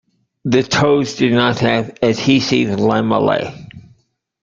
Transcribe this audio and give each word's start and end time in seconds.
The 0.45 0.63
toes 0.63 1.13
do 1.17 1.29
not 1.29 1.59
have 1.59 1.95
adhesive 2.01 2.79
lamellae. 2.79 3.53